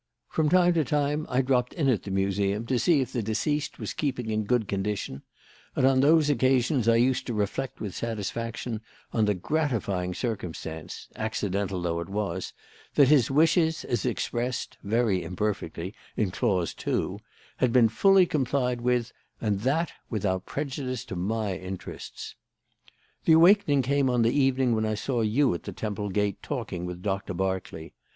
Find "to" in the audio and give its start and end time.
0.73-0.83, 2.65-2.79, 7.27-7.35, 21.05-21.15